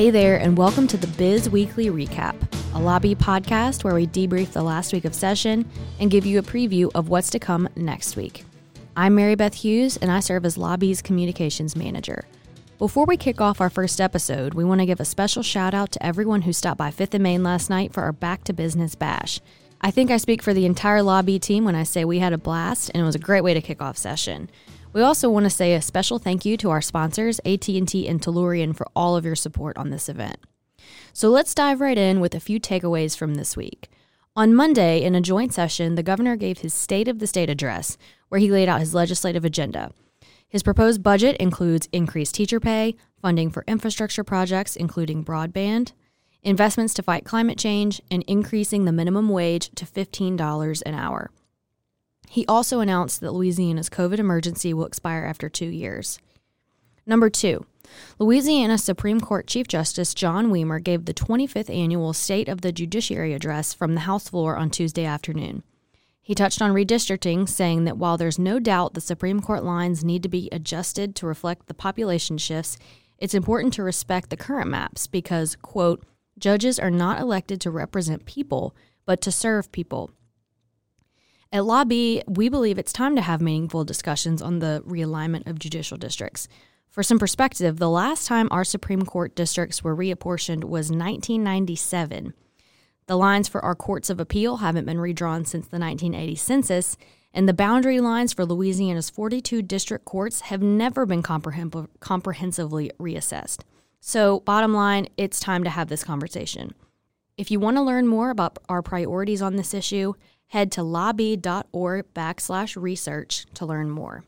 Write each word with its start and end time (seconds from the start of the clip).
Hey 0.00 0.08
there, 0.08 0.38
and 0.38 0.56
welcome 0.56 0.86
to 0.86 0.96
the 0.96 1.06
Biz 1.08 1.50
Weekly 1.50 1.90
Recap, 1.90 2.34
a 2.74 2.78
LABI 2.78 3.16
podcast 3.16 3.84
where 3.84 3.94
we 3.94 4.06
debrief 4.06 4.52
the 4.52 4.62
last 4.62 4.94
week 4.94 5.04
of 5.04 5.14
session 5.14 5.70
and 5.98 6.10
give 6.10 6.24
you 6.24 6.38
a 6.38 6.42
preview 6.42 6.90
of 6.94 7.10
what's 7.10 7.28
to 7.28 7.38
come 7.38 7.68
next 7.76 8.16
week. 8.16 8.46
I'm 8.96 9.14
Mary 9.14 9.34
Beth 9.34 9.52
Hughes, 9.52 9.98
and 9.98 10.10
I 10.10 10.20
serve 10.20 10.46
as 10.46 10.56
LABI's 10.56 11.02
Communications 11.02 11.76
Manager. 11.76 12.24
Before 12.78 13.04
we 13.04 13.18
kick 13.18 13.42
off 13.42 13.60
our 13.60 13.68
first 13.68 14.00
episode, 14.00 14.54
we 14.54 14.64
want 14.64 14.80
to 14.80 14.86
give 14.86 15.00
a 15.00 15.04
special 15.04 15.42
shout 15.42 15.74
out 15.74 15.92
to 15.92 16.02
everyone 16.02 16.40
who 16.40 16.54
stopped 16.54 16.78
by 16.78 16.90
Fifth 16.90 17.12
and 17.12 17.22
Main 17.22 17.42
last 17.42 17.68
night 17.68 17.92
for 17.92 18.02
our 18.02 18.12
Back 18.12 18.42
to 18.44 18.54
Business 18.54 18.94
Bash. 18.94 19.38
I 19.82 19.90
think 19.90 20.10
I 20.10 20.16
speak 20.16 20.42
for 20.42 20.54
the 20.54 20.64
entire 20.64 21.00
LABI 21.00 21.42
team 21.42 21.66
when 21.66 21.74
I 21.74 21.82
say 21.82 22.06
we 22.06 22.20
had 22.20 22.32
a 22.32 22.38
blast, 22.38 22.90
and 22.94 23.02
it 23.02 23.04
was 23.04 23.16
a 23.16 23.18
great 23.18 23.44
way 23.44 23.52
to 23.52 23.60
kick 23.60 23.82
off 23.82 23.98
session. 23.98 24.48
We 24.92 25.02
also 25.02 25.30
want 25.30 25.44
to 25.44 25.50
say 25.50 25.74
a 25.74 25.82
special 25.82 26.18
thank 26.18 26.44
you 26.44 26.56
to 26.56 26.70
our 26.70 26.80
sponsors, 26.80 27.38
AT&T 27.44 28.08
and 28.08 28.20
Tellurian, 28.20 28.74
for 28.74 28.88
all 28.96 29.16
of 29.16 29.24
your 29.24 29.36
support 29.36 29.76
on 29.76 29.90
this 29.90 30.08
event. 30.08 30.38
So 31.12 31.28
let's 31.28 31.54
dive 31.54 31.80
right 31.80 31.96
in 31.96 32.18
with 32.18 32.34
a 32.34 32.40
few 32.40 32.58
takeaways 32.58 33.16
from 33.16 33.34
this 33.34 33.56
week. 33.56 33.88
On 34.34 34.52
Monday, 34.52 35.00
in 35.00 35.14
a 35.14 35.20
joint 35.20 35.54
session, 35.54 35.94
the 35.94 36.02
governor 36.02 36.34
gave 36.34 36.58
his 36.58 36.74
State 36.74 37.06
of 37.06 37.20
the 37.20 37.28
State 37.28 37.48
address, 37.48 37.96
where 38.30 38.40
he 38.40 38.50
laid 38.50 38.68
out 38.68 38.80
his 38.80 38.92
legislative 38.92 39.44
agenda. 39.44 39.92
His 40.48 40.64
proposed 40.64 41.04
budget 41.04 41.36
includes 41.36 41.88
increased 41.92 42.34
teacher 42.34 42.58
pay, 42.58 42.96
funding 43.22 43.50
for 43.50 43.64
infrastructure 43.68 44.24
projects, 44.24 44.74
including 44.74 45.24
broadband, 45.24 45.92
investments 46.42 46.94
to 46.94 47.02
fight 47.04 47.24
climate 47.24 47.58
change, 47.58 48.00
and 48.10 48.24
increasing 48.24 48.86
the 48.86 48.92
minimum 48.92 49.28
wage 49.28 49.70
to 49.76 49.84
$15 49.84 50.82
an 50.84 50.94
hour. 50.94 51.30
He 52.32 52.46
also 52.46 52.78
announced 52.78 53.20
that 53.22 53.32
Louisiana's 53.32 53.90
COVID 53.90 54.20
emergency 54.20 54.72
will 54.72 54.86
expire 54.86 55.24
after 55.24 55.48
two 55.48 55.66
years. 55.66 56.20
Number 57.04 57.28
two, 57.28 57.66
Louisiana 58.20 58.78
Supreme 58.78 59.20
Court 59.20 59.48
Chief 59.48 59.66
Justice 59.66 60.14
John 60.14 60.48
Weimer 60.48 60.78
gave 60.78 61.06
the 61.06 61.12
25th 61.12 61.68
annual 61.68 62.12
State 62.12 62.48
of 62.48 62.60
the 62.60 62.70
Judiciary 62.70 63.34
address 63.34 63.74
from 63.74 63.94
the 63.94 64.02
House 64.02 64.28
floor 64.28 64.56
on 64.56 64.70
Tuesday 64.70 65.04
afternoon. 65.04 65.64
He 66.22 66.36
touched 66.36 66.62
on 66.62 66.70
redistricting, 66.70 67.48
saying 67.48 67.82
that 67.82 67.98
while 67.98 68.16
there's 68.16 68.38
no 68.38 68.60
doubt 68.60 68.94
the 68.94 69.00
Supreme 69.00 69.40
Court 69.40 69.64
lines 69.64 70.04
need 70.04 70.22
to 70.22 70.28
be 70.28 70.48
adjusted 70.52 71.16
to 71.16 71.26
reflect 71.26 71.66
the 71.66 71.74
population 71.74 72.38
shifts, 72.38 72.78
it's 73.18 73.34
important 73.34 73.74
to 73.74 73.82
respect 73.82 74.30
the 74.30 74.36
current 74.36 74.70
maps 74.70 75.08
because, 75.08 75.56
quote, 75.56 76.04
judges 76.38 76.78
are 76.78 76.92
not 76.92 77.20
elected 77.20 77.60
to 77.62 77.72
represent 77.72 78.24
people, 78.24 78.72
but 79.04 79.20
to 79.20 79.32
serve 79.32 79.72
people. 79.72 80.12
At 81.52 81.62
LABI, 81.62 82.22
we 82.28 82.48
believe 82.48 82.78
it's 82.78 82.92
time 82.92 83.16
to 83.16 83.22
have 83.22 83.40
meaningful 83.40 83.84
discussions 83.84 84.40
on 84.40 84.60
the 84.60 84.84
realignment 84.86 85.48
of 85.48 85.58
judicial 85.58 85.98
districts. 85.98 86.46
For 86.88 87.02
some 87.02 87.18
perspective, 87.18 87.78
the 87.78 87.90
last 87.90 88.28
time 88.28 88.46
our 88.52 88.62
Supreme 88.62 89.02
Court 89.02 89.34
districts 89.34 89.82
were 89.82 89.96
reapportioned 89.96 90.62
was 90.62 90.92
1997. 90.92 92.34
The 93.08 93.16
lines 93.16 93.48
for 93.48 93.64
our 93.64 93.74
courts 93.74 94.10
of 94.10 94.20
appeal 94.20 94.58
haven't 94.58 94.84
been 94.84 95.00
redrawn 95.00 95.44
since 95.44 95.66
the 95.66 95.80
1980 95.80 96.36
census, 96.36 96.96
and 97.34 97.48
the 97.48 97.52
boundary 97.52 97.98
lines 97.98 98.32
for 98.32 98.46
Louisiana's 98.46 99.10
42 99.10 99.60
district 99.62 100.04
courts 100.04 100.42
have 100.42 100.62
never 100.62 101.04
been 101.04 101.22
comprehensively 101.22 102.92
reassessed. 103.00 103.62
So, 103.98 104.38
bottom 104.40 104.72
line, 104.72 105.08
it's 105.16 105.40
time 105.40 105.64
to 105.64 105.70
have 105.70 105.88
this 105.88 106.04
conversation. 106.04 106.74
If 107.36 107.50
you 107.50 107.58
want 107.58 107.76
to 107.76 107.82
learn 107.82 108.06
more 108.06 108.30
about 108.30 108.58
our 108.68 108.82
priorities 108.82 109.42
on 109.42 109.56
this 109.56 109.74
issue, 109.74 110.14
head 110.50 110.70
to 110.72 110.82
labi.org 110.82 112.14
backslash 112.14 112.80
research 112.80 113.46
to 113.54 113.64
learn 113.66 113.90
more. 113.90 114.24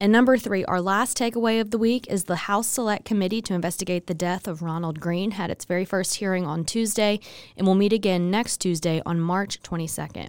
And 0.00 0.12
number 0.12 0.36
three, 0.36 0.64
our 0.66 0.80
last 0.80 1.16
takeaway 1.16 1.60
of 1.60 1.70
the 1.70 1.78
week 1.78 2.06
is 2.10 2.24
the 2.24 2.36
House 2.36 2.66
Select 2.66 3.04
Committee 3.04 3.40
to 3.42 3.54
investigate 3.54 4.06
the 4.06 4.14
death 4.14 4.46
of 4.46 4.60
Ronald 4.60 5.00
Greene 5.00 5.30
had 5.32 5.50
its 5.50 5.64
very 5.64 5.86
first 5.86 6.16
hearing 6.16 6.44
on 6.44 6.64
Tuesday 6.64 7.18
and 7.56 7.66
will 7.66 7.74
meet 7.74 7.94
again 7.94 8.30
next 8.30 8.58
Tuesday 8.58 9.00
on 9.06 9.20
March 9.20 9.62
22nd. 9.62 10.28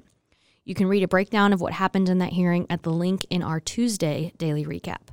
You 0.63 0.75
can 0.75 0.87
read 0.87 1.03
a 1.03 1.07
breakdown 1.07 1.51
of 1.51 1.61
what 1.61 1.73
happened 1.73 2.09
in 2.09 2.19
that 2.19 2.33
hearing 2.33 2.65
at 2.69 2.83
the 2.83 2.91
link 2.91 3.25
in 3.29 3.41
our 3.41 3.59
Tuesday 3.59 4.31
daily 4.37 4.65
recap. 4.65 5.09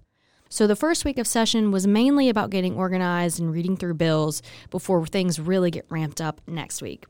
So, 0.51 0.69
the 0.69 0.77
first 0.77 1.05
week 1.05 1.19
of 1.19 1.27
session 1.27 1.73
was 1.73 1.87
mainly 1.87 2.29
about 2.29 2.51
getting 2.51 2.77
organized 2.77 3.41
and 3.41 3.51
reading 3.51 3.77
through 3.77 3.95
bills 3.95 4.43
before 4.71 5.05
things 5.07 5.41
really 5.41 5.71
get 5.71 5.87
ramped 5.89 6.21
up 6.21 6.41
next 6.47 6.81
week. 6.81 7.07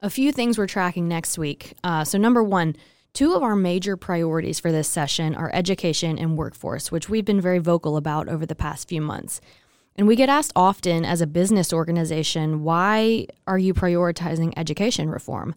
A 0.00 0.10
few 0.10 0.30
things 0.30 0.56
we're 0.56 0.68
tracking 0.68 1.08
next 1.08 1.38
week. 1.38 1.72
Uh, 1.82 2.04
so, 2.04 2.18
number 2.18 2.40
one, 2.40 2.76
two 3.14 3.34
of 3.34 3.42
our 3.42 3.56
major 3.56 3.96
priorities 3.96 4.60
for 4.60 4.70
this 4.70 4.86
session 4.86 5.34
are 5.34 5.50
education 5.52 6.16
and 6.20 6.38
workforce, 6.38 6.92
which 6.92 7.08
we've 7.08 7.24
been 7.24 7.40
very 7.40 7.58
vocal 7.58 7.96
about 7.96 8.28
over 8.28 8.46
the 8.46 8.54
past 8.54 8.88
few 8.88 9.00
months. 9.00 9.40
And 9.96 10.06
we 10.06 10.14
get 10.14 10.28
asked 10.28 10.52
often 10.54 11.04
as 11.04 11.20
a 11.20 11.26
business 11.26 11.72
organization, 11.72 12.62
why 12.62 13.26
are 13.48 13.58
you 13.58 13.74
prioritizing 13.74 14.54
education 14.56 15.10
reform? 15.10 15.56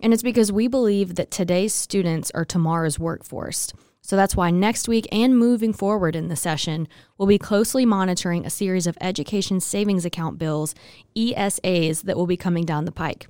And 0.00 0.12
it's 0.12 0.24
because 0.24 0.50
we 0.50 0.66
believe 0.66 1.14
that 1.14 1.30
today's 1.30 1.72
students 1.72 2.32
are 2.32 2.44
tomorrow's 2.44 2.98
workforce. 2.98 3.72
So 4.02 4.16
that's 4.16 4.34
why 4.34 4.50
next 4.50 4.88
week 4.88 5.06
and 5.12 5.38
moving 5.38 5.72
forward 5.72 6.16
in 6.16 6.26
the 6.26 6.34
session, 6.34 6.88
we'll 7.18 7.28
be 7.28 7.38
closely 7.38 7.86
monitoring 7.86 8.44
a 8.44 8.50
series 8.50 8.88
of 8.88 8.98
education 9.00 9.60
savings 9.60 10.04
account 10.04 10.38
bills, 10.38 10.74
ESAs, 11.16 12.02
that 12.02 12.16
will 12.16 12.26
be 12.26 12.36
coming 12.36 12.64
down 12.64 12.84
the 12.84 12.92
pike. 12.92 13.28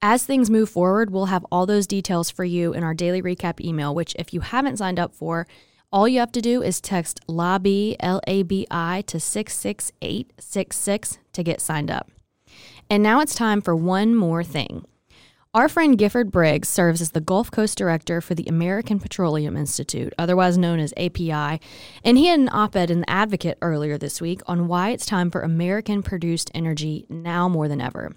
As 0.00 0.24
things 0.24 0.48
move 0.48 0.70
forward, 0.70 1.10
we'll 1.10 1.26
have 1.26 1.44
all 1.50 1.66
those 1.66 1.88
details 1.88 2.30
for 2.30 2.44
you 2.44 2.72
in 2.72 2.84
our 2.84 2.94
daily 2.94 3.20
recap 3.20 3.60
email, 3.60 3.92
which, 3.92 4.14
if 4.16 4.32
you 4.32 4.38
haven't 4.40 4.76
signed 4.76 5.00
up 5.00 5.12
for, 5.12 5.48
all 5.90 6.06
you 6.06 6.20
have 6.20 6.30
to 6.32 6.40
do 6.40 6.62
is 6.62 6.80
text 6.80 7.18
LABI, 7.26 7.96
L 7.98 8.20
A 8.28 8.44
B 8.44 8.64
I, 8.70 9.02
to 9.08 9.18
66866 9.18 11.18
to 11.32 11.42
get 11.42 11.60
signed 11.60 11.90
up. 11.90 12.12
And 12.88 13.02
now 13.02 13.20
it's 13.20 13.34
time 13.34 13.60
for 13.60 13.74
one 13.74 14.14
more 14.14 14.44
thing. 14.44 14.84
Our 15.52 15.68
friend 15.68 15.98
Gifford 15.98 16.30
Briggs 16.30 16.68
serves 16.68 17.00
as 17.00 17.10
the 17.10 17.20
Gulf 17.20 17.50
Coast 17.50 17.76
Director 17.76 18.20
for 18.20 18.36
the 18.36 18.46
American 18.46 19.00
Petroleum 19.00 19.56
Institute, 19.56 20.14
otherwise 20.16 20.56
known 20.56 20.78
as 20.78 20.94
API, 20.96 21.60
and 22.04 22.16
he 22.16 22.26
had 22.26 22.38
an 22.38 22.50
op 22.52 22.76
ed 22.76 22.92
in 22.92 23.00
The 23.00 23.10
Advocate 23.10 23.58
earlier 23.62 23.98
this 23.98 24.20
week 24.20 24.42
on 24.46 24.68
why 24.68 24.90
it's 24.90 25.06
time 25.06 25.32
for 25.32 25.40
American 25.40 26.04
produced 26.04 26.52
energy 26.54 27.04
now 27.08 27.48
more 27.48 27.66
than 27.66 27.80
ever. 27.80 28.12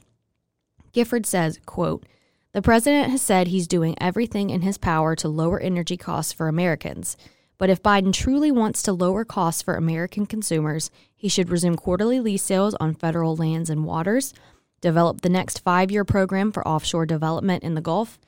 Gifford 0.92 1.26
says, 1.26 1.60
quote, 1.66 2.06
the 2.54 2.62
president 2.62 3.10
has 3.12 3.22
said 3.22 3.48
he's 3.48 3.68
doing 3.68 3.96
everything 4.02 4.50
in 4.50 4.62
his 4.62 4.78
power 4.78 5.16
to 5.16 5.30
lower 5.30 5.60
energy 5.60 5.96
costs 5.96 6.34
for 6.34 6.50
Americans. 6.50 7.16
But 7.58 7.70
if 7.70 7.82
Biden 7.82 8.12
truly 8.12 8.52
wants 8.52 8.82
to 8.84 8.92
lower 8.92 9.24
costs 9.24 9.62
for 9.62 9.76
American 9.76 10.26
consumers, 10.26 10.92
he 11.16 11.30
should 11.30 11.50
resume 11.50 11.76
quarterly 11.76 12.20
lease 12.20 12.44
sales 12.44 12.76
on 12.76 12.96
federal 12.96 13.36
lands 13.36 13.70
and 13.70 13.86
waters, 13.86 14.34
develop 14.82 15.22
the 15.22 15.30
next 15.30 15.60
five 15.60 15.92
year 15.92 16.04
program 16.04 16.52
for 16.52 16.68
offshore 16.68 17.06
development 17.06 17.64
in 17.64 17.76
the 17.76 17.82
Gulf, 17.82 18.20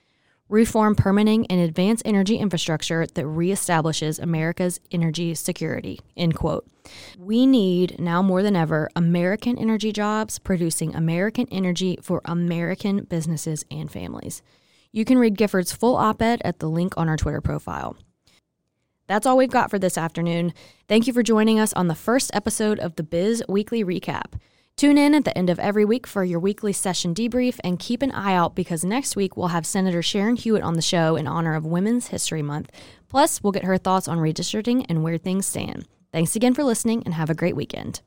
reform 0.53 0.93
permitting 0.93 1.47
and 1.47 1.59
advance 1.59 2.03
energy 2.05 2.37
infrastructure 2.37 3.07
that 3.07 3.25
reestablishes 3.25 4.21
America's 4.21 4.79
energy 4.91 5.33
security. 5.33 5.99
End 6.15 6.35
quote. 6.35 6.69
We 7.17 7.47
need 7.47 7.99
now 7.99 8.21
more 8.21 8.43
than 8.43 8.55
ever 8.55 8.87
American 8.95 9.57
energy 9.57 9.91
jobs 9.91 10.37
producing 10.37 10.93
American 10.93 11.47
energy 11.51 11.97
for 12.03 12.21
American 12.25 13.05
businesses 13.05 13.65
and 13.71 13.91
families. 13.91 14.43
You 14.91 15.05
can 15.05 15.17
read 15.17 15.39
Gifford's 15.39 15.71
full 15.71 15.95
op 15.95 16.21
ed 16.21 16.39
at 16.45 16.59
the 16.59 16.69
link 16.69 16.93
on 16.97 17.09
our 17.09 17.17
Twitter 17.17 17.41
profile. 17.41 17.97
That's 19.07 19.25
all 19.25 19.37
we've 19.37 19.49
got 19.49 19.71
for 19.71 19.79
this 19.79 19.97
afternoon. 19.97 20.53
Thank 20.87 21.07
you 21.07 21.13
for 21.13 21.23
joining 21.23 21.59
us 21.59 21.73
on 21.73 21.87
the 21.87 21.95
first 21.95 22.29
episode 22.31 22.77
of 22.77 22.95
the 22.95 23.03
Biz 23.03 23.43
Weekly 23.49 23.83
Recap. 23.83 24.33
Tune 24.75 24.97
in 24.97 25.13
at 25.13 25.23
the 25.23 25.37
end 25.37 25.49
of 25.49 25.59
every 25.59 25.85
week 25.85 26.07
for 26.07 26.23
your 26.23 26.39
weekly 26.39 26.73
session 26.73 27.13
debrief 27.13 27.59
and 27.63 27.79
keep 27.79 28.01
an 28.01 28.11
eye 28.11 28.33
out 28.33 28.55
because 28.55 28.83
next 28.83 29.15
week 29.15 29.37
we'll 29.37 29.49
have 29.49 29.65
Senator 29.65 30.01
Sharon 30.01 30.35
Hewitt 30.35 30.63
on 30.63 30.73
the 30.73 30.81
show 30.81 31.15
in 31.15 31.27
honor 31.27 31.53
of 31.55 31.65
Women's 31.65 32.07
History 32.07 32.41
Month. 32.41 32.71
Plus, 33.07 33.43
we'll 33.43 33.51
get 33.51 33.65
her 33.65 33.77
thoughts 33.77 34.07
on 34.07 34.17
redistricting 34.17 34.85
and 34.89 35.03
where 35.03 35.19
things 35.19 35.45
stand. 35.45 35.87
Thanks 36.11 36.35
again 36.35 36.55
for 36.55 36.63
listening 36.63 37.03
and 37.05 37.13
have 37.13 37.29
a 37.29 37.35
great 37.35 37.55
weekend. 37.55 38.01